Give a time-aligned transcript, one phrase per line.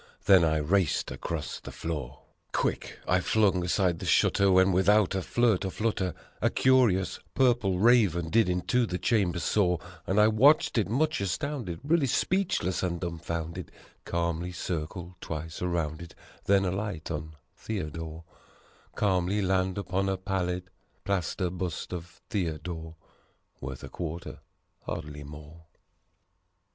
[0.25, 2.21] Then I raced across the floor:
[2.53, 7.77] Quick I flung aside the shutter, when, without a flirt or flutter, A curious Purple
[7.77, 12.99] Raven did into the chamber soar: And I watched it much astounded, really speechless and
[12.99, 13.71] dumbfounded,
[14.03, 16.15] Calmly circle twice around it,
[16.45, 18.23] then alight on Theo dore
[18.95, 20.71] Calmly land upon a pallid,
[21.03, 22.95] plaster bust of Theodore.
[23.59, 24.39] (Worth a quarter
[24.81, 25.65] hardly more.)